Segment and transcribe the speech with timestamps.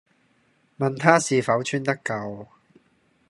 [0.79, 2.47] 問她是否穿得夠？